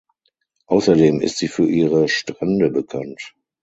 [0.65, 3.35] Außerdem ist sie für ihre Strände bekannt.